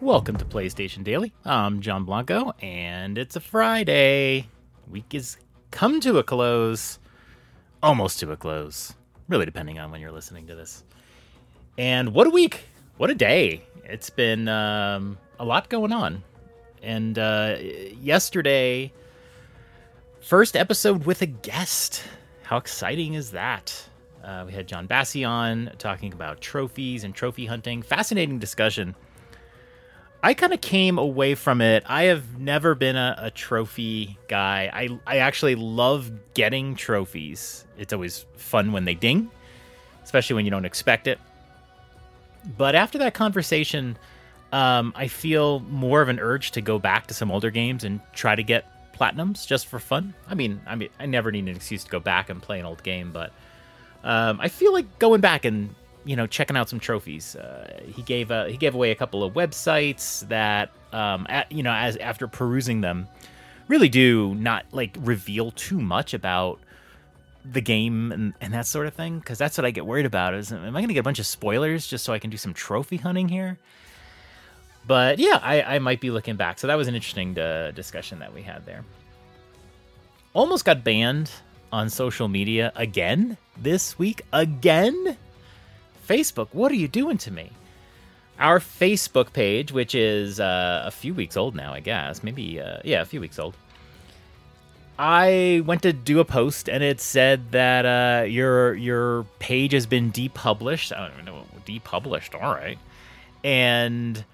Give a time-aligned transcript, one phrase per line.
[0.00, 1.32] Welcome to PlayStation Daily.
[1.44, 4.46] I'm John Blanco, and it's a Friday.
[4.88, 5.36] Week is
[5.72, 7.00] come to a close,
[7.82, 8.94] almost to a close,
[9.28, 10.84] really depending on when you're listening to this.
[11.76, 12.62] And what a week!
[12.98, 13.64] What a day!
[13.86, 16.22] It's been um, a lot going on.
[16.82, 17.56] And uh,
[18.00, 18.92] yesterday,
[20.20, 22.02] first episode with a guest.
[22.42, 23.88] How exciting is that?
[24.22, 27.82] Uh, we had John Bassi on talking about trophies and trophy hunting.
[27.82, 28.94] Fascinating discussion.
[30.22, 31.84] I kind of came away from it.
[31.86, 34.70] I have never been a, a, trophy guy.
[34.72, 37.66] I I actually love getting trophies.
[37.76, 39.30] It's always fun when they ding,
[40.02, 41.18] especially when you don't expect it.
[42.56, 43.98] But after that conversation,
[44.54, 48.00] um, I feel more of an urge to go back to some older games and
[48.12, 50.14] try to get platinums just for fun.
[50.28, 52.64] I mean, I mean, I never need an excuse to go back and play an
[52.64, 53.32] old game, but
[54.04, 57.34] um, I feel like going back and you know checking out some trophies.
[57.34, 61.64] Uh, he gave a, he gave away a couple of websites that um, at, you
[61.64, 63.08] know as after perusing them
[63.66, 66.60] really do not like reveal too much about
[67.44, 70.34] the game and, and that sort of thing because that's what I get worried about
[70.34, 72.36] is am I going to get a bunch of spoilers just so I can do
[72.36, 73.58] some trophy hunting here?
[74.86, 76.58] But yeah, I, I might be looking back.
[76.58, 78.84] So that was an interesting uh, discussion that we had there.
[80.34, 81.30] Almost got banned
[81.72, 84.22] on social media again this week.
[84.32, 85.16] Again?
[86.06, 87.50] Facebook, what are you doing to me?
[88.38, 92.78] Our Facebook page, which is uh, a few weeks old now, I guess, maybe, uh,
[92.84, 93.56] yeah, a few weeks old.
[94.98, 99.86] I went to do a post and it said that uh, your your page has
[99.86, 100.96] been depublished.
[100.96, 102.40] I don't even know depublished.
[102.40, 102.78] All right,
[103.42, 104.24] and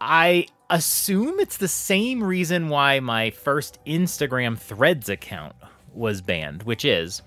[0.00, 5.56] I assume it's the same reason why my first Instagram Threads account
[5.94, 7.22] was banned, which is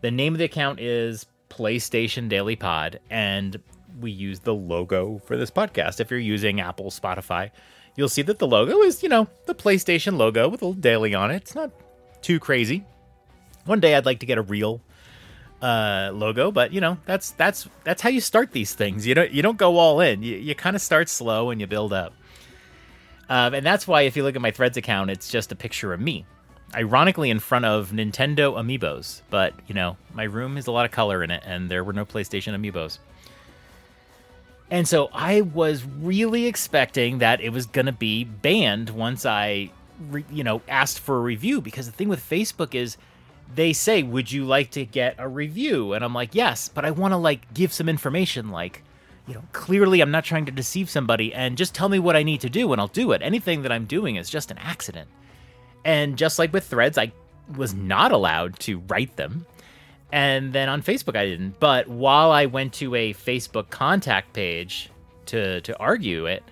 [0.00, 3.60] the name of the account is PlayStation Daily Pod, and
[4.00, 6.00] we use the logo for this podcast.
[6.00, 7.50] If you're using Apple, Spotify,
[7.96, 11.14] you'll see that the logo is, you know, the PlayStation logo with a little daily
[11.14, 11.36] on it.
[11.36, 11.72] It's not
[12.22, 12.84] too crazy.
[13.64, 14.80] One day I'd like to get a real
[15.62, 19.06] uh, logo, but you know, that's that's that's how you start these things.
[19.06, 20.22] You don't you don't go all in.
[20.22, 22.12] You you kind of start slow and you build up.
[23.28, 25.92] Um, and that's why if you look at my Threads account, it's just a picture
[25.92, 26.24] of me
[26.74, 29.22] ironically in front of Nintendo amiibos.
[29.30, 31.92] But, you know, my room has a lot of color in it, and there were
[31.92, 32.98] no PlayStation amiibos.
[34.70, 39.70] And so I was really expecting that it was going to be banned once I,
[40.10, 41.60] re- you know, asked for a review.
[41.62, 42.98] Because the thing with Facebook is
[43.54, 45.92] they say, Would you like to get a review?
[45.92, 48.50] And I'm like, Yes, but I want to, like, give some information.
[48.50, 48.82] Like,
[49.26, 52.22] you know, clearly I'm not trying to deceive somebody and just tell me what I
[52.22, 53.20] need to do and I'll do it.
[53.22, 55.08] Anything that I'm doing is just an accident.
[55.84, 57.12] And just like with threads, I
[57.56, 59.46] was not allowed to write them.
[60.10, 61.60] And then on Facebook, I didn't.
[61.60, 64.90] But while I went to a Facebook contact page
[65.26, 66.42] to to argue it,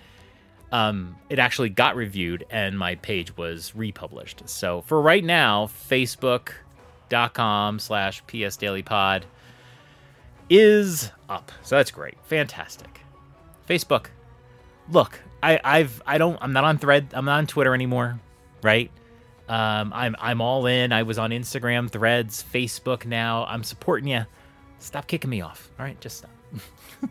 [0.71, 4.47] um, it actually got reviewed and my page was republished.
[4.47, 5.67] So for right now,
[7.09, 9.25] Facebook.com slash PS Daily Pod
[10.49, 11.51] is up.
[11.63, 12.15] So that's great.
[12.25, 13.01] Fantastic.
[13.67, 14.07] Facebook.
[14.89, 18.19] Look, I, I've I don't I'm not on thread I'm not on Twitter anymore,
[18.63, 18.89] right?
[19.49, 20.91] Um, I'm I'm all in.
[20.91, 23.05] I was on Instagram, Threads, Facebook.
[23.05, 24.25] Now I'm supporting you.
[24.79, 25.69] Stop kicking me off.
[25.79, 26.31] All right, just stop.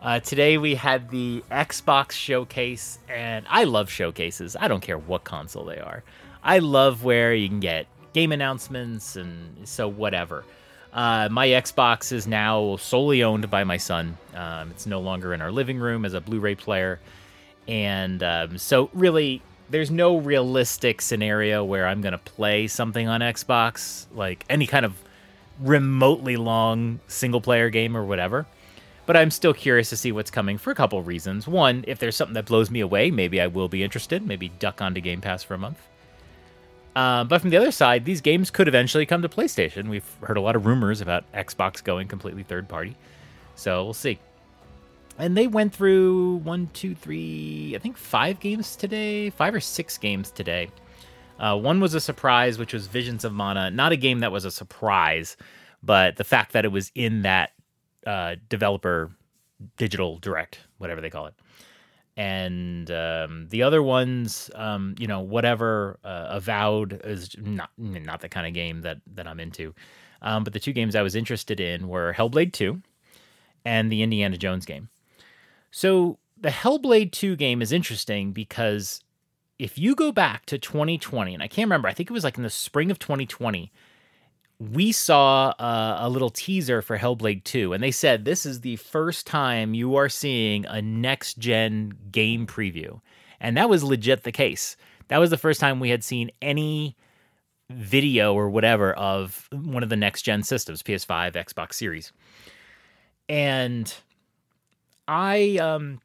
[0.00, 4.56] uh, today we had the Xbox showcase, and I love showcases.
[4.56, 6.04] I don't care what console they are.
[6.42, 10.44] I love where you can get game announcements and so whatever.
[10.92, 14.18] Uh, my Xbox is now solely owned by my son.
[14.34, 16.98] Um, it's no longer in our living room as a Blu-ray player,
[17.68, 23.20] and um, so really there's no realistic scenario where I'm going to play something on
[23.20, 24.94] Xbox, like any kind of
[25.60, 28.46] remotely long single player game or whatever.
[29.06, 31.46] But I'm still curious to see what's coming for a couple reasons.
[31.46, 34.26] One, if there's something that blows me away, maybe I will be interested.
[34.26, 35.78] Maybe duck onto Game Pass for a month.
[36.96, 39.88] Uh, but from the other side, these games could eventually come to PlayStation.
[39.88, 42.96] We've heard a lot of rumors about Xbox going completely third party.
[43.54, 44.18] So we'll see
[45.20, 49.98] and they went through one, two, three, I think five games today, five or six
[49.98, 50.70] games today.
[51.38, 53.70] Uh, one was a surprise, which was Visions of Mana.
[53.70, 55.36] Not a game that was a surprise,
[55.82, 57.52] but the fact that it was in that
[58.06, 59.10] uh, developer
[59.76, 61.34] digital direct, whatever they call it.
[62.20, 68.28] And um, the other ones, um, you know, whatever uh, Avowed is not not the
[68.28, 69.74] kind of game that that I'm into.
[70.20, 72.82] Um, but the two games I was interested in were Hellblade 2
[73.64, 74.90] and the Indiana Jones game.
[75.70, 79.02] So the Hellblade 2 game is interesting because
[79.58, 82.36] if you go back to 2020, and I can't remember, I think it was like
[82.36, 83.72] in the spring of 2020,
[84.60, 88.76] we saw uh, a little teaser for Hellblade 2, and they said this is the
[88.76, 93.00] first time you are seeing a next gen game preview.
[93.40, 94.76] And that was legit the case.
[95.08, 96.94] That was the first time we had seen any
[97.70, 102.12] video or whatever of one of the next gen systems, PS5, Xbox Series.
[103.30, 103.92] And
[105.08, 106.00] I um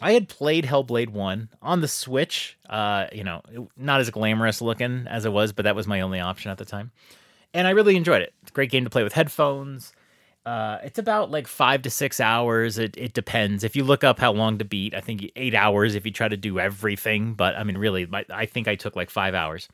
[0.00, 2.56] I had played Hellblade 1 on the Switch.
[2.68, 3.42] Uh, you know,
[3.76, 6.64] not as glamorous looking as it was, but that was my only option at the
[6.64, 6.90] time.
[7.52, 8.32] And I really enjoyed it.
[8.42, 9.92] It's a great game to play with headphones.
[10.46, 12.78] Uh, it's about like five to six hours.
[12.78, 13.62] It, it depends.
[13.62, 16.28] If you look up how long to beat, I think eight hours if you try
[16.28, 17.34] to do everything.
[17.34, 19.68] But I mean, really, my, I think I took like five hours.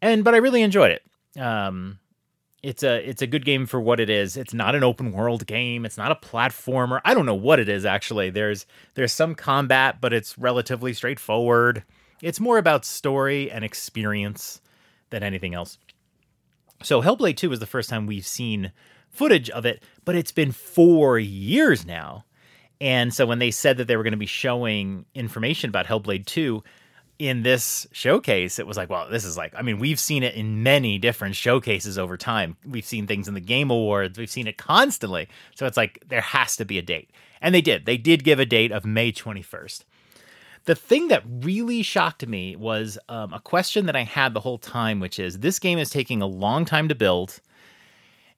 [0.00, 1.40] And but I really enjoyed it.
[1.40, 1.98] Um,
[2.62, 4.36] it's a it's a good game for what it is.
[4.36, 5.84] It's not an open world game.
[5.84, 7.00] It's not a platformer.
[7.04, 8.30] I don't know what it is actually.
[8.30, 11.84] There's there's some combat, but it's relatively straightforward.
[12.22, 14.60] It's more about story and experience
[15.10, 15.78] than anything else.
[16.82, 18.72] So Hellblade 2 is the first time we've seen
[19.10, 22.24] footage of it, but it's been 4 years now.
[22.80, 26.26] And so when they said that they were going to be showing information about Hellblade
[26.26, 26.62] 2,
[27.18, 30.36] in this showcase, it was like, well, this is like, I mean, we've seen it
[30.36, 32.56] in many different showcases over time.
[32.64, 35.26] We've seen things in the Game Awards, we've seen it constantly.
[35.56, 37.10] So it's like, there has to be a date.
[37.40, 37.86] And they did.
[37.86, 39.82] They did give a date of May 21st.
[40.68, 44.58] The thing that really shocked me was um, a question that I had the whole
[44.58, 47.40] time, which is this game is taking a long time to build,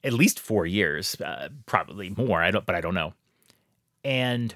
[0.01, 2.41] at least four years, uh, probably more.
[2.41, 3.15] I don't, but I don't know.
[4.05, 4.55] And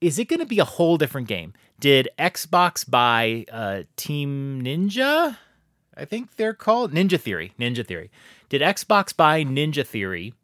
[0.00, 1.52] is it going to be a whole different game?
[1.78, 5.36] Did Xbox buy uh, Team Ninja?
[5.96, 7.52] I think they're called Ninja Theory.
[7.56, 8.10] Ninja Theory.
[8.48, 10.34] Did Xbox buy Ninja Theory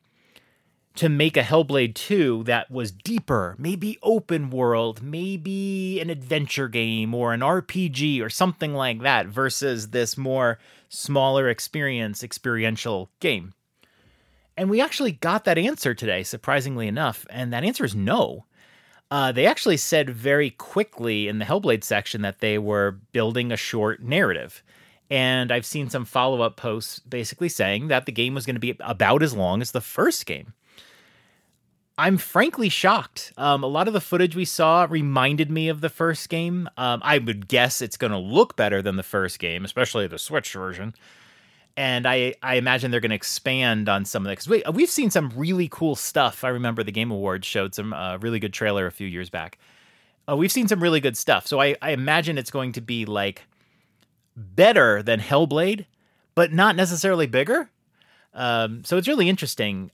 [0.98, 7.14] to make a Hellblade 2 that was deeper, maybe open world, maybe an adventure game
[7.14, 10.58] or an RPG or something like that versus this more
[10.88, 13.54] smaller experience, experiential game?
[14.56, 17.24] And we actually got that answer today, surprisingly enough.
[17.30, 18.46] And that answer is no.
[19.08, 23.56] Uh, they actually said very quickly in the Hellblade section that they were building a
[23.56, 24.64] short narrative.
[25.08, 28.60] And I've seen some follow up posts basically saying that the game was going to
[28.60, 30.54] be about as long as the first game.
[31.98, 33.32] I'm frankly shocked.
[33.36, 36.68] Um, a lot of the footage we saw reminded me of the first game.
[36.76, 40.18] Um, I would guess it's going to look better than the first game, especially the
[40.18, 40.94] Switch version
[41.78, 44.90] and I I imagine they're going to expand on some of that because we we've
[44.90, 46.42] seen some really cool stuff.
[46.42, 49.58] I remember the Game Awards showed some uh, really good trailer a few years back.
[50.28, 53.06] Uh, we've seen some really good stuff, so I I imagine it's going to be
[53.06, 53.42] like
[54.36, 55.86] better than Hellblade,
[56.34, 57.70] but not necessarily bigger.
[58.34, 59.92] Um, so it's really interesting.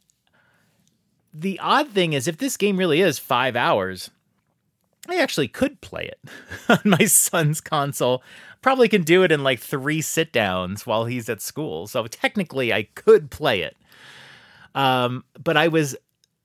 [1.34, 4.10] The odd thing is, if this game really is five hours,
[5.08, 6.20] I actually could play it
[6.68, 8.22] on my son's console
[8.64, 11.86] probably can do it in like three sit downs while he's at school.
[11.86, 13.76] So technically, I could play it.
[14.74, 15.94] Um, but I was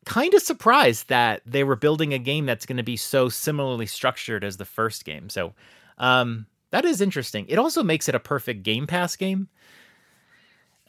[0.06, 3.86] kind of surprised that they were building a game that's going to be so similarly
[3.86, 5.30] structured as the first game.
[5.30, 5.54] So
[5.98, 7.46] um, that is interesting.
[7.48, 9.48] It also makes it a perfect Game Pass game.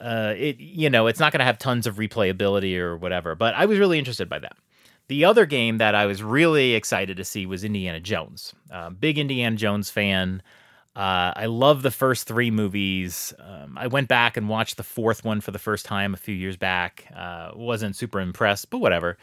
[0.00, 3.54] Uh, it you know it's not going to have tons of replayability or whatever, but
[3.54, 4.56] I was really interested by that.
[5.08, 8.54] The other game that I was really excited to see was Indiana Jones.
[8.70, 10.40] Uh, big Indiana Jones fan.
[10.94, 13.32] Uh, I love the first three movies.
[13.38, 16.34] Um, I went back and watched the fourth one for the first time a few
[16.34, 17.06] years back.
[17.14, 19.18] Uh, wasn't super impressed, but whatever.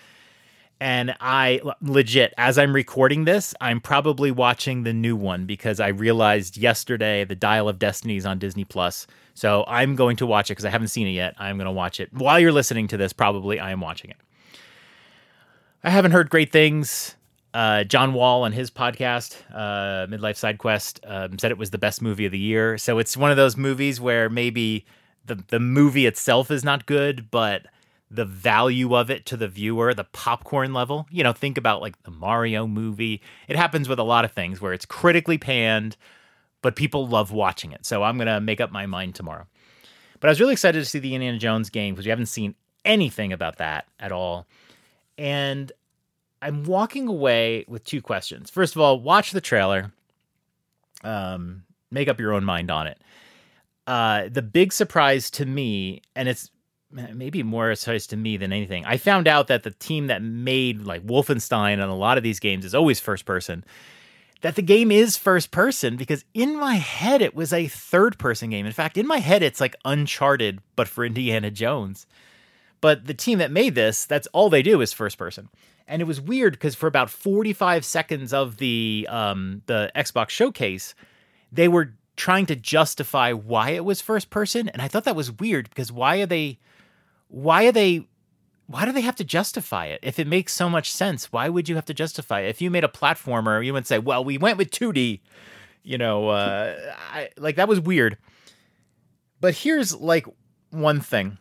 [0.80, 5.88] And I legit, as I'm recording this, I'm probably watching the new one because I
[5.88, 9.08] realized yesterday the Dial of Destiny is on Disney Plus.
[9.34, 11.34] So I'm going to watch it because I haven't seen it yet.
[11.38, 13.12] I'm going to watch it while you're listening to this.
[13.12, 14.18] Probably I am watching it.
[15.84, 17.16] I haven't heard great things
[17.58, 21.80] uh, John Wall on his podcast, uh, Midlife Side Quest, um, said it was the
[21.80, 22.78] best movie of the year.
[22.78, 24.86] So it's one of those movies where maybe
[25.26, 27.66] the the movie itself is not good, but
[28.10, 31.08] the value of it to the viewer, the popcorn level.
[31.12, 33.22] You know, think about like the Mario movie.
[33.48, 35.98] It happens with a lot of things where it's critically panned,
[36.62, 37.86] but people love watching it.
[37.86, 39.48] So I'm gonna make up my mind tomorrow.
[40.20, 42.56] But I was really excited to see the Indiana Jones game because we haven't seen
[42.86, 44.48] anything about that at all.
[45.18, 45.72] And
[46.42, 48.50] I'm walking away with two questions.
[48.50, 49.92] First of all, watch the trailer.
[51.04, 53.00] Um, make up your own mind on it.
[53.86, 56.52] Uh, the big surprise to me, and it's
[56.92, 58.86] maybe more surprise to me than anything.
[58.86, 62.40] I found out that the team that made like Wolfenstein and a lot of these
[62.40, 63.64] games is always first person.
[64.42, 68.52] That the game is first person because in my head it was a third person
[68.52, 68.66] game.
[68.66, 72.06] In fact, in my head it's like Uncharted, but for Indiana Jones.
[72.80, 75.50] But the team that made this, that's all they do is first person.
[75.88, 80.94] And it was weird because for about 45 seconds of the um, the Xbox showcase,
[81.52, 85.32] they were trying to justify why it was first person, and I thought that was
[85.32, 86.60] weird because why are they
[87.28, 88.08] why are they
[88.68, 90.00] why do they have to justify it?
[90.04, 92.50] If it makes so much sense, why would you have to justify it?
[92.50, 95.22] If you made a platformer, you would say, "Well, we went with 2D."
[95.84, 96.76] You know, uh,
[97.14, 98.18] I, like that was weird.
[99.40, 100.26] But here's like
[100.70, 101.38] one thing.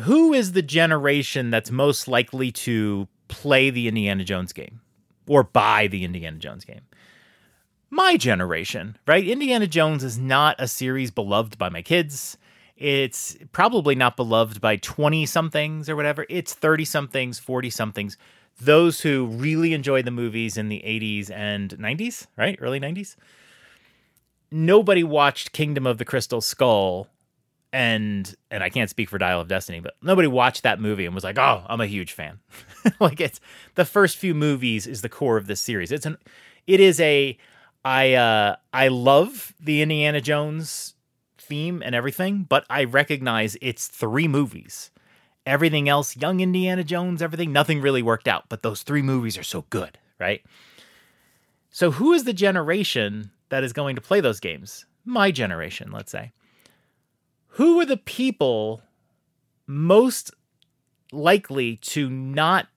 [0.00, 4.80] Who is the generation that's most likely to play the Indiana Jones game
[5.26, 6.82] or buy the Indiana Jones game?
[7.90, 9.26] My generation, right?
[9.26, 12.37] Indiana Jones is not a series beloved by my kids.
[12.78, 16.24] It's probably not beloved by 20 somethings or whatever.
[16.28, 18.16] It's 30 somethings, 40 somethings.
[18.60, 22.56] Those who really enjoyed the movies in the 80s and 90s, right?
[22.60, 23.16] Early 90s.
[24.52, 27.08] Nobody watched Kingdom of the Crystal Skull
[27.72, 31.14] and and I can't speak for Dial of Destiny, but nobody watched that movie and
[31.14, 32.38] was like, "Oh, I'm a huge fan."
[33.00, 33.40] like it's
[33.74, 35.92] the first few movies is the core of this series.
[35.92, 36.16] It's an
[36.66, 37.36] it is a
[37.84, 40.94] I uh I love the Indiana Jones
[41.48, 44.90] theme and everything, but I recognize it's three movies.
[45.46, 49.42] Everything else, young Indiana Jones, everything, nothing really worked out, but those three movies are
[49.42, 50.44] so good, right?
[51.70, 54.84] So, who is the generation that is going to play those games?
[55.04, 56.32] My generation, let's say.
[57.52, 58.82] Who are the people
[59.66, 60.32] most
[61.12, 62.68] likely to not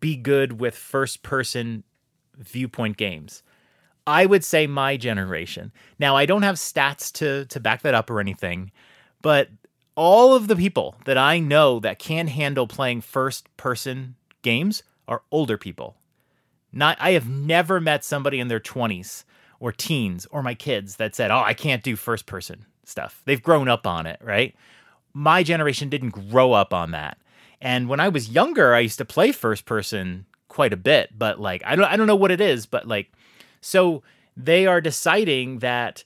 [0.00, 1.84] be good with first person
[2.36, 3.42] viewpoint games?
[4.10, 5.70] I would say my generation.
[6.00, 8.72] Now, I don't have stats to to back that up or anything,
[9.22, 9.48] but
[9.94, 15.22] all of the people that I know that can handle playing first person games are
[15.30, 15.96] older people.
[16.72, 19.24] Not I have never met somebody in their 20s
[19.60, 23.42] or teens or my kids that said, "Oh, I can't do first person stuff." They've
[23.42, 24.56] grown up on it, right?
[25.12, 27.18] My generation didn't grow up on that.
[27.60, 31.40] And when I was younger, I used to play first person quite a bit, but
[31.40, 33.12] like I don't I don't know what it is, but like
[33.60, 34.02] so
[34.36, 36.04] they are deciding that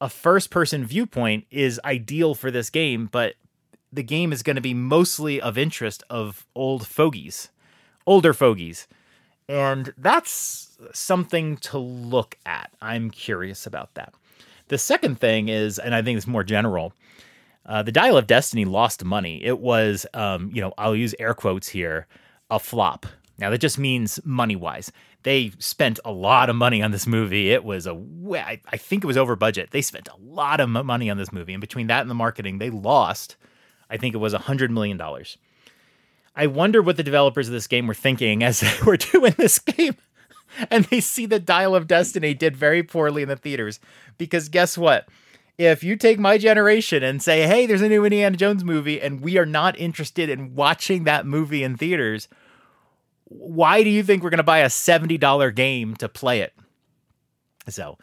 [0.00, 3.34] a first person viewpoint is ideal for this game, but
[3.92, 7.50] the game is going to be mostly of interest of old fogies,
[8.06, 8.86] older fogies.
[9.48, 12.70] And that's something to look at.
[12.82, 14.12] I'm curious about that.
[14.68, 16.92] The second thing is, and I think it's more general,
[17.64, 19.42] uh, the Dial of Destiny lost money.
[19.44, 22.06] It was, um, you know, I'll use air quotes here,
[22.50, 23.06] a flop.
[23.38, 24.92] Now that just means money wise
[25.26, 27.50] they spent a lot of money on this movie.
[27.50, 28.00] It was a,
[28.32, 29.72] I think it was over budget.
[29.72, 32.58] They spent a lot of money on this movie, and between that and the marketing,
[32.58, 33.34] they lost,
[33.90, 35.36] I think it was a hundred million dollars.
[36.36, 39.58] I wonder what the developers of this game were thinking as they were doing this
[39.58, 39.96] game,
[40.70, 43.80] and they see the Dial of Destiny did very poorly in the theaters.
[44.18, 45.08] Because guess what?
[45.58, 49.20] If you take my generation and say, "Hey, there's a new Indiana Jones movie," and
[49.20, 52.28] we are not interested in watching that movie in theaters
[53.28, 56.54] why do you think we're going to buy a $70 game to play it?
[57.68, 57.98] So,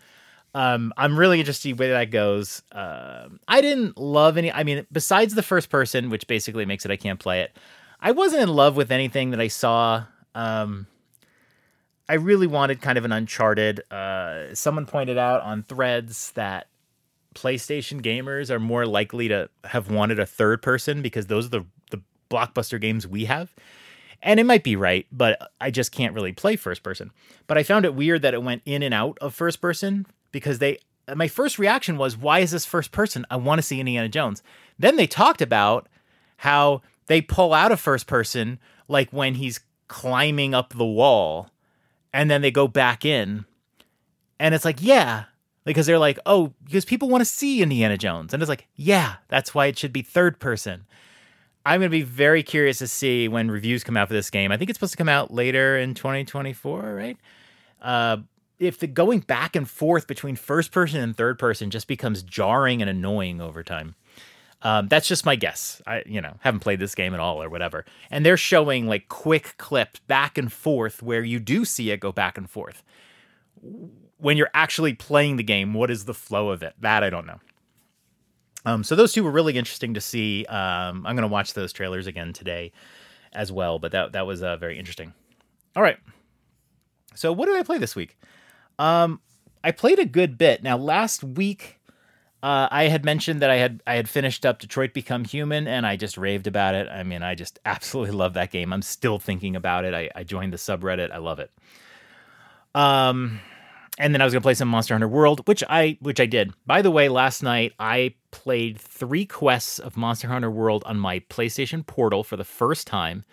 [0.55, 2.61] um, I'm really interested to see where that goes.
[2.71, 6.91] Uh, I didn't love any, I mean, besides the first person, which basically makes it
[6.91, 7.57] I can't play it,
[7.99, 10.03] I wasn't in love with anything that I saw.
[10.35, 10.87] Um,
[12.07, 13.89] I really wanted kind of an Uncharted.
[13.91, 16.67] Uh, someone pointed out on threads that
[17.33, 21.65] PlayStation gamers are more likely to have wanted a third person because those are the,
[21.91, 23.53] the blockbuster games we have.
[24.23, 27.11] And it might be right, but I just can't really play first person.
[27.45, 30.59] But I found it weird that it went in and out of first person because
[30.59, 30.79] they
[31.13, 33.25] my first reaction was, why is this first person?
[33.29, 34.41] I want to see Indiana Jones.
[34.79, 35.89] Then they talked about
[36.37, 41.49] how they pull out of first person, like when he's climbing up the wall,
[42.13, 43.45] and then they go back in.
[44.39, 45.25] And it's like, yeah,
[45.65, 48.33] because they're like, oh, because people want to see Indiana Jones.
[48.33, 50.85] And it's like, yeah, that's why it should be third person.
[51.65, 54.51] I'm going to be very curious to see when reviews come out for this game.
[54.51, 57.17] I think it's supposed to come out later in 2024, right?
[57.81, 58.17] Uh,
[58.59, 62.81] if the going back and forth between first person and third person just becomes jarring
[62.81, 63.95] and annoying over time.
[64.61, 65.81] Um, that's just my guess.
[65.85, 67.83] I, you know, haven't played this game at all or whatever.
[68.09, 72.13] And they're showing like quick clips back and forth where you do see it go
[72.13, 72.81] back and forth.
[74.17, 76.75] When you're actually playing the game, what is the flow of it?
[76.79, 77.39] That I don't know.
[78.65, 80.45] Um, so those two were really interesting to see.
[80.45, 82.71] Um, I'm going to watch those trailers again today
[83.33, 85.13] as well, but that that was uh, very interesting.
[85.75, 85.97] All right.
[87.15, 88.17] So what did I play this week?
[88.79, 89.21] Um,
[89.63, 90.63] I played a good bit.
[90.63, 91.79] Now last week,
[92.41, 95.85] uh, I had mentioned that I had I had finished up Detroit Become Human, and
[95.85, 96.87] I just raved about it.
[96.89, 98.73] I mean, I just absolutely love that game.
[98.73, 99.93] I'm still thinking about it.
[99.93, 101.11] I, I joined the subreddit.
[101.11, 101.51] I love it.
[102.75, 103.39] Um,
[103.97, 106.53] and then I was gonna play some Monster Hunter World, which I which I did.
[106.65, 111.19] By the way, last night I played three quests of Monster Hunter World on my
[111.19, 113.23] PlayStation Portal for the first time.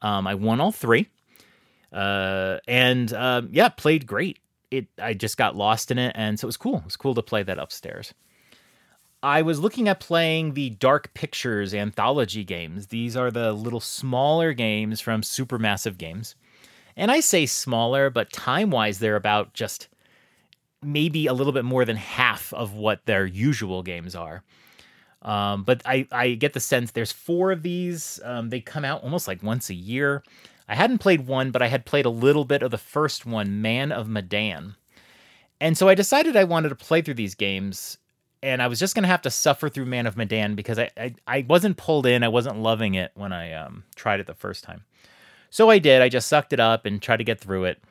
[0.00, 1.08] Um, I won all three,
[1.92, 4.38] uh, and uh, yeah, played great.
[4.70, 6.78] It I just got lost in it, and so it was cool.
[6.78, 8.14] It was cool to play that upstairs.
[9.22, 12.86] I was looking at playing the Dark Pictures anthology games.
[12.86, 16.36] These are the little smaller games from Supermassive Games.
[16.96, 19.88] And I say smaller, but time wise, they're about just
[20.82, 24.42] maybe a little bit more than half of what their usual games are.
[25.22, 28.20] Um, but I, I get the sense there's four of these.
[28.24, 30.22] Um, they come out almost like once a year.
[30.68, 33.60] I hadn't played one, but I had played a little bit of the first one,
[33.60, 34.76] Man of Medan.
[35.60, 37.98] And so I decided I wanted to play through these games
[38.42, 41.14] and I was just gonna have to suffer through Man of Medan because I, I,
[41.26, 44.64] I wasn't pulled in, I wasn't loving it when I um, tried it the first
[44.64, 44.84] time.
[45.50, 46.02] So I did.
[46.02, 47.82] I just sucked it up and tried to get through it,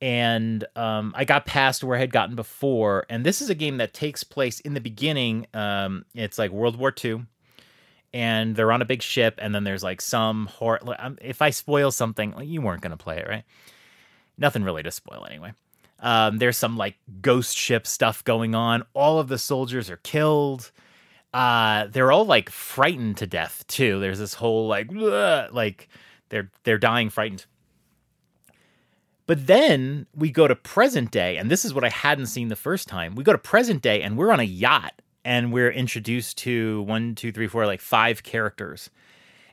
[0.00, 3.06] and um, I got past where I had gotten before.
[3.08, 5.46] And this is a game that takes place in the beginning.
[5.54, 7.26] Um, it's like World War II,
[8.12, 10.80] and they're on a big ship, and then there's like some horror.
[10.98, 13.44] Um, if I spoil something, you weren't gonna play it, right?
[14.36, 15.52] Nothing really to spoil anyway.
[16.00, 18.84] Um, there's some like ghost ship stuff going on.
[18.92, 20.70] All of the soldiers are killed.
[21.32, 24.00] Uh, they're all like frightened to death too.
[24.00, 25.88] There's this whole like like
[26.28, 27.46] they're they're dying frightened.
[29.26, 32.56] But then we go to present day, and this is what I hadn't seen the
[32.56, 33.14] first time.
[33.14, 37.14] We go to present day, and we're on a yacht, and we're introduced to one,
[37.14, 38.90] two, three, four, like five characters,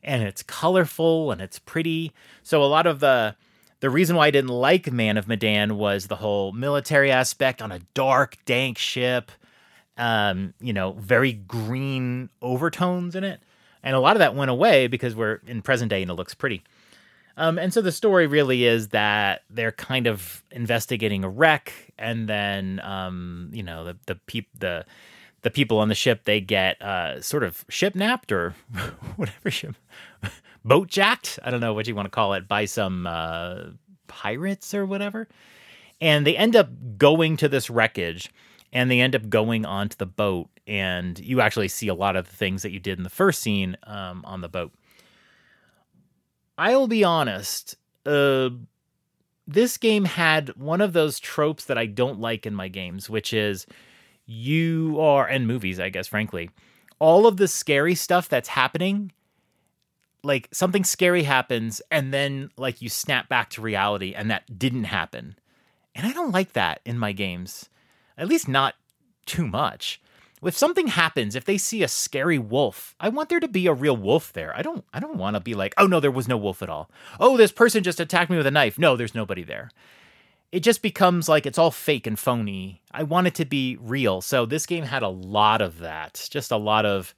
[0.04, 2.12] and it's colorful and it's pretty.
[2.44, 3.36] So a lot of the
[3.80, 7.72] the reason why I didn't like Man of Medan was the whole military aspect on
[7.72, 9.32] a dark, dank ship.
[9.98, 13.42] Um, you know, very green overtones in it.
[13.84, 16.34] And a lot of that went away because we're in present day and it looks
[16.34, 16.64] pretty.
[17.38, 22.28] Um, and so the story really is that they're kind of investigating a wreck, and
[22.28, 24.86] then um, you know the the peop- the
[25.42, 28.52] the people on the ship they get uh, sort of ship napped or
[29.16, 29.76] whatever ship
[30.66, 31.40] boat jacked.
[31.44, 33.64] I don't know what you want to call it by some uh,
[34.08, 35.28] pirates or whatever.
[36.00, 38.32] And they end up going to this wreckage
[38.74, 40.50] and they end up going onto the boat.
[40.68, 43.42] And you actually see a lot of the things that you did in the first
[43.42, 44.74] scene um, on the boat.
[46.62, 48.50] I'll be honest, uh,
[49.48, 53.34] this game had one of those tropes that I don't like in my games, which
[53.34, 53.66] is
[54.26, 56.52] you are, and movies, I guess, frankly,
[57.00, 59.12] all of the scary stuff that's happening
[60.24, 64.86] like something scary happens and then like you snap back to reality and that didn't
[64.86, 65.36] happen.
[65.96, 67.70] And I don't like that in my games.
[68.18, 68.76] At least not
[69.26, 70.01] too much.
[70.44, 73.74] If something happens, if they see a scary wolf, I want there to be a
[73.74, 74.56] real wolf there.
[74.58, 76.70] I don't I don't want to be like, "Oh no, there was no wolf at
[76.70, 79.70] all." "Oh, this person just attacked me with a knife." No, there's nobody there.
[80.52, 82.82] It just becomes like it's all fake and phony.
[82.92, 84.22] I want it to be real.
[84.22, 86.28] So this game had a lot of that.
[86.32, 87.14] Just a lot of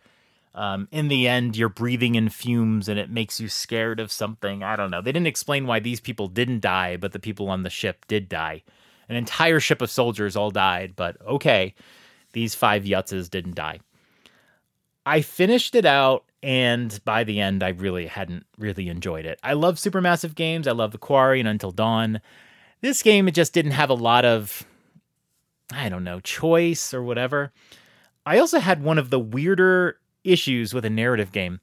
[0.55, 4.63] um, in the end, you're breathing in fumes and it makes you scared of something.
[4.63, 5.01] I don't know.
[5.01, 8.29] They didn't explain why these people didn't die, but the people on the ship did
[8.29, 8.63] die.
[9.09, 11.73] An entire ship of soldiers all died, but okay,
[12.33, 13.79] these five yutzes didn't die.
[15.05, 19.39] I finished it out, and by the end, I really hadn't really enjoyed it.
[19.43, 20.67] I love supermassive games.
[20.67, 22.21] I love The Quarry and Until Dawn.
[22.81, 24.65] This game, it just didn't have a lot of,
[25.71, 27.51] I don't know, choice or whatever.
[28.25, 31.59] I also had one of the weirder issues with a narrative game.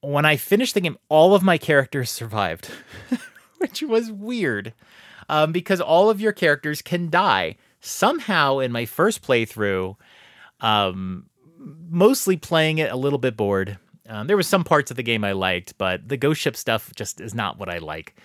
[0.00, 2.70] When I finished the game, all of my characters survived,
[3.58, 4.72] which was weird
[5.28, 7.56] um, because all of your characters can die.
[7.80, 9.96] Somehow, in my first playthrough,
[10.60, 11.26] um,
[11.88, 13.78] mostly playing it a little bit bored.
[14.08, 16.92] Um, there was some parts of the game I liked, but the ghost ship stuff
[16.94, 18.16] just is not what I like.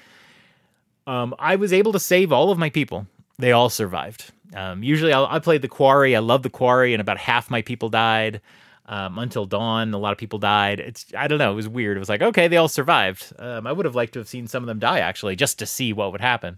[1.07, 3.07] Um, I was able to save all of my people.
[3.37, 4.31] They all survived.
[4.55, 6.15] Um, usually, I'll, I played the quarry.
[6.15, 8.41] I love the quarry, and about half my people died
[8.87, 9.93] um, until dawn.
[9.93, 10.79] A lot of people died.
[10.79, 11.51] It's I don't know.
[11.51, 11.97] It was weird.
[11.97, 13.33] It was like okay, they all survived.
[13.37, 15.65] Um, I would have liked to have seen some of them die actually, just to
[15.65, 16.57] see what would happen.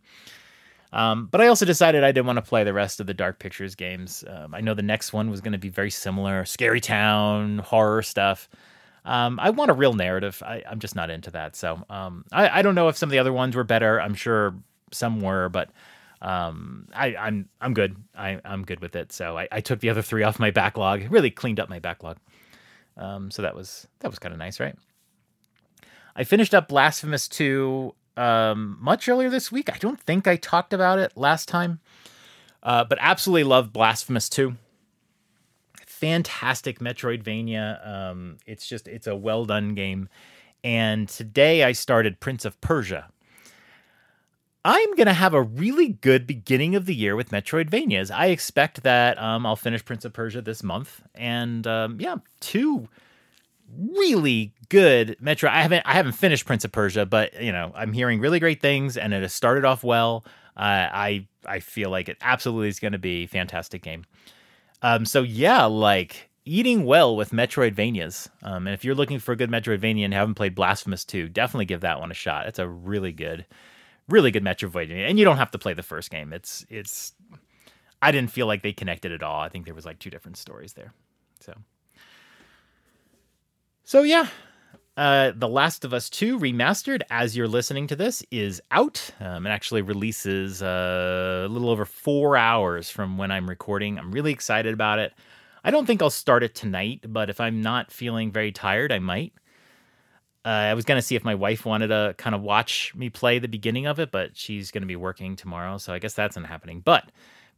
[0.94, 3.40] Um, but I also decided I didn't want to play the rest of the Dark
[3.40, 4.24] Pictures games.
[4.28, 8.02] Um, I know the next one was going to be very similar, scary town, horror
[8.02, 8.50] stuff.
[9.04, 10.42] Um, I want a real narrative.
[10.46, 11.56] I, am just not into that.
[11.56, 14.02] So um, I, I don't know if some of the other ones were better.
[14.02, 14.56] I'm sure
[14.92, 15.70] some were, but
[16.22, 17.96] um, I, am I'm, I'm good.
[18.16, 19.12] I, I'm good with it.
[19.12, 21.10] So I, I took the other three off my backlog.
[21.10, 22.18] Really cleaned up my backlog.
[22.98, 24.76] Um, so that was that was kind of nice, right?
[26.16, 29.72] I finished up Blasphemous 2 um, much earlier this week.
[29.72, 31.80] I don't think I talked about it last time,
[32.64, 34.56] uh, but absolutely love Blasphemous 2.
[35.86, 37.88] Fantastic Metroidvania.
[37.88, 40.10] Um, it's just it's a well done game.
[40.64, 43.10] And today I started Prince of Persia,
[44.68, 48.12] I'm going to have a really good beginning of the year with Metroidvanias.
[48.12, 51.02] I expect that um, I'll finish Prince of Persia this month.
[51.16, 52.90] And um, yeah, two
[53.78, 55.50] really good Metro.
[55.50, 58.62] I haven't I haven't finished Prince of Persia, but you know I'm hearing really great
[58.62, 60.26] things, and it has started off well.
[60.56, 64.06] Uh, I I feel like it absolutely is going to be a fantastic game.
[64.82, 68.30] Um, so yeah, like eating well with Metroidvanias.
[68.42, 71.66] Um, and if you're looking for a good Metroidvania and haven't played Blasphemous 2, definitely
[71.66, 72.48] give that one a shot.
[72.48, 73.46] It's a really good,
[74.08, 76.34] really good Metroidvania, and you don't have to play the first game.
[76.34, 77.14] It's it's.
[78.00, 79.42] I didn't feel like they connected at all.
[79.42, 80.94] I think there was like two different stories there.
[81.40, 81.54] So.
[83.88, 84.28] So yeah,
[84.98, 89.12] uh, The Last of Us 2 Remastered, as you're listening to this, is out.
[89.22, 93.98] Um, it actually releases uh, a little over four hours from when I'm recording.
[93.98, 95.14] I'm really excited about it.
[95.64, 99.00] I don't think I'll start it tonight, but if I'm not feeling very tired, I
[99.00, 99.32] might.
[100.44, 103.10] Uh, I was going to see if my wife wanted to kind of watch me
[103.10, 106.14] play the beginning of it, but she's going to be working tomorrow, so I guess
[106.14, 106.82] that's not happening.
[106.82, 107.10] But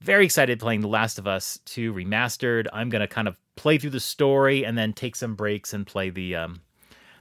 [0.01, 2.67] very excited playing The Last of Us 2 Remastered.
[2.71, 5.85] I'm going to kind of play through the story and then take some breaks and
[5.85, 6.62] play the um,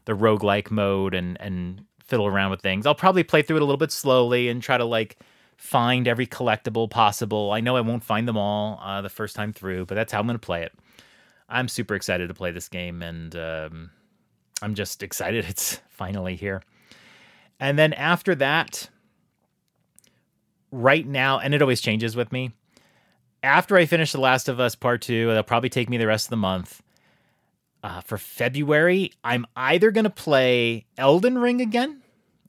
[0.04, 2.86] the roguelike mode and and fiddle around with things.
[2.86, 5.18] I'll probably play through it a little bit slowly and try to like
[5.56, 7.52] find every collectible possible.
[7.52, 10.20] I know I won't find them all uh, the first time through, but that's how
[10.20, 10.72] I'm going to play it.
[11.48, 13.90] I'm super excited to play this game, and um,
[14.62, 16.62] I'm just excited it's finally here.
[17.60, 18.88] And then after that,
[20.70, 22.52] right now, and it always changes with me
[23.42, 26.26] after I finish The Last of Us Part 2, it'll probably take me the rest
[26.26, 26.82] of the month.
[27.82, 32.02] Uh, for February, I'm either going to play Elden Ring again.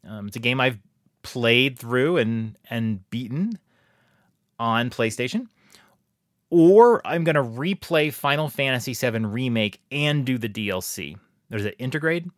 [0.07, 0.79] Um, it's a game I've
[1.21, 3.59] played through and and beaten
[4.59, 5.47] on PlayStation,
[6.49, 11.17] or I'm going to replay Final Fantasy VII Remake and do the DLC.
[11.49, 12.31] There's an Intergrade.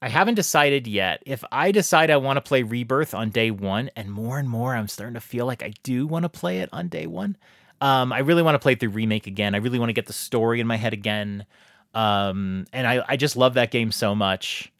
[0.00, 1.22] I haven't decided yet.
[1.26, 4.74] If I decide I want to play Rebirth on day one, and more and more
[4.74, 7.36] I'm starting to feel like I do want to play it on day one.
[7.80, 9.54] Um, I really want to play through Remake again.
[9.54, 11.46] I really want to get the story in my head again.
[11.94, 14.72] Um, and I, I just love that game so much.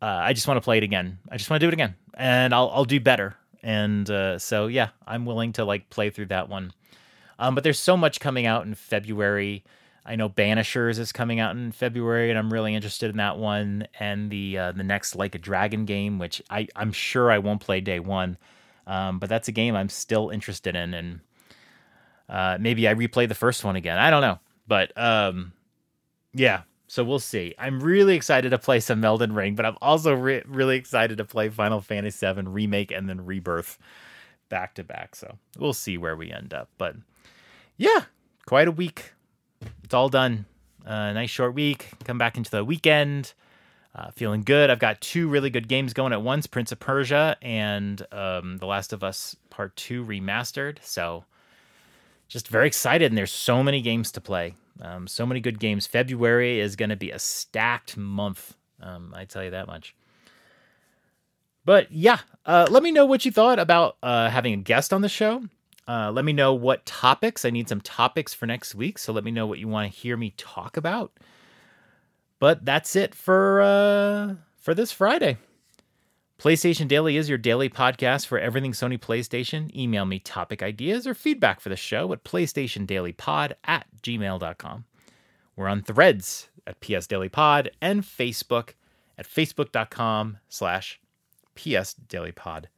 [0.00, 1.18] Uh, I just want to play it again.
[1.30, 3.36] I just want to do it again, and I'll I'll do better.
[3.62, 6.72] And uh, so yeah, I'm willing to like play through that one.
[7.38, 9.64] Um, but there's so much coming out in February.
[10.06, 13.86] I know Banishers is coming out in February, and I'm really interested in that one.
[13.98, 17.60] And the uh, the next Like a Dragon game, which I I'm sure I won't
[17.60, 18.36] play day one,
[18.86, 20.92] um, but that's a game I'm still interested in.
[20.92, 21.20] And
[22.28, 23.98] uh, maybe I replay the first one again.
[23.98, 25.52] I don't know, but um,
[26.34, 26.62] yeah.
[26.86, 27.54] So we'll see.
[27.58, 31.24] I'm really excited to play some Elden Ring, but I'm also re- really excited to
[31.24, 33.78] play Final Fantasy VII Remake and then Rebirth
[34.48, 35.16] back to back.
[35.16, 36.68] So we'll see where we end up.
[36.76, 36.94] But
[37.78, 38.02] yeah,
[38.46, 39.13] quite a week
[39.82, 40.46] it's all done.
[40.84, 41.88] Uh, nice short week.
[42.04, 43.32] Come back into the weekend.
[43.94, 44.70] Uh, feeling good.
[44.70, 48.66] I've got two really good games going at once Prince of Persia and um, The
[48.66, 50.78] Last of Us Part 2 Remastered.
[50.82, 51.24] So
[52.26, 53.10] just very excited.
[53.10, 54.54] And there's so many games to play.
[54.80, 55.86] Um, so many good games.
[55.86, 58.56] February is going to be a stacked month.
[58.82, 59.94] Um, I tell you that much.
[61.64, 65.02] But yeah, uh, let me know what you thought about uh, having a guest on
[65.02, 65.44] the show.
[65.86, 67.44] Uh, let me know what topics.
[67.44, 68.98] I need some topics for next week.
[68.98, 71.12] So let me know what you want to hear me talk about.
[72.38, 75.36] But that's it for uh, for this Friday.
[76.38, 79.74] PlayStation Daily is your daily podcast for everything Sony PlayStation.
[79.74, 84.84] Email me topic ideas or feedback for the show at PlayStationDailyPod at gmail.com.
[85.56, 88.70] We're on threads at PS Daily Pod and Facebook
[89.16, 91.00] at facebook.com slash
[91.54, 92.68] PS Daily Pod.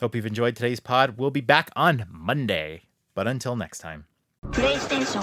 [0.00, 1.18] Hope you've enjoyed today's pod.
[1.18, 2.84] We'll be back on Monday.
[3.14, 4.06] But until next time.
[4.46, 5.22] PlayStation